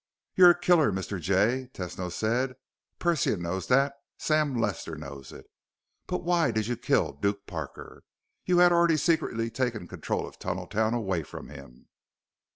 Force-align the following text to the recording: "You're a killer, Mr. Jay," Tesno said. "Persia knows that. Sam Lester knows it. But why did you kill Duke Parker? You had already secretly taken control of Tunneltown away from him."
"You're 0.33 0.49
a 0.49 0.59
killer, 0.59 0.91
Mr. 0.91 1.19
Jay," 1.21 1.69
Tesno 1.75 2.11
said. 2.11 2.55
"Persia 2.97 3.37
knows 3.37 3.67
that. 3.67 3.93
Sam 4.17 4.59
Lester 4.59 4.95
knows 4.95 5.31
it. 5.31 5.45
But 6.07 6.23
why 6.23 6.49
did 6.49 6.65
you 6.65 6.75
kill 6.75 7.11
Duke 7.13 7.45
Parker? 7.45 8.01
You 8.43 8.57
had 8.57 8.71
already 8.71 8.97
secretly 8.97 9.51
taken 9.51 9.87
control 9.87 10.27
of 10.27 10.39
Tunneltown 10.39 10.95
away 10.95 11.21
from 11.21 11.49
him." 11.49 11.85